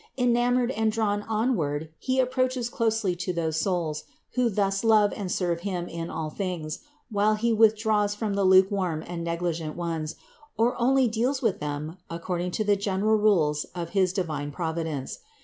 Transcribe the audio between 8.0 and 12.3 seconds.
from the lukewarm and negligent ones, or deals with them only